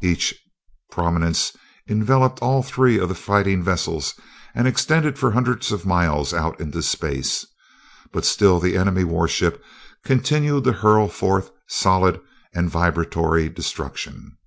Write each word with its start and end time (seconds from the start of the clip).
Each 0.00 0.34
prominence 0.90 1.52
enveloped 1.86 2.38
all 2.40 2.62
three 2.62 2.98
of 2.98 3.10
the 3.10 3.14
fighting 3.14 3.62
vessels 3.62 4.14
and 4.54 4.66
extended 4.66 5.18
for 5.18 5.32
hundreds 5.32 5.70
of 5.70 5.84
miles 5.84 6.32
out 6.32 6.58
into 6.58 6.80
space 6.82 7.44
but 8.10 8.24
still 8.24 8.58
the 8.58 8.74
enemy 8.78 9.04
warship 9.04 9.62
continued 10.02 10.64
to 10.64 10.72
hurl 10.72 11.08
forth 11.08 11.50
solid 11.68 12.22
and 12.54 12.70
vibratory 12.70 13.50
destruction. 13.50 14.38